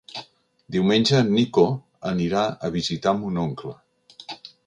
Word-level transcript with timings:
Diumenge 0.75 1.19
en 1.23 1.29
Nico 1.33 1.65
anirà 2.13 2.47
a 2.69 2.73
visitar 2.79 3.15
mon 3.21 3.39
oncle. 3.45 3.77